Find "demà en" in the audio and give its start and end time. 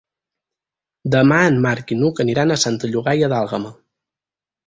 1.15-1.59